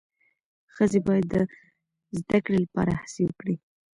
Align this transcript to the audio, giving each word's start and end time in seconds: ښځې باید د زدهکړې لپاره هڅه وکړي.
ښځې 0.73 0.99
باید 1.07 1.25
د 1.33 1.35
زدهکړې 2.17 2.57
لپاره 2.65 2.91
هڅه 3.01 3.21
وکړي. 3.25 3.55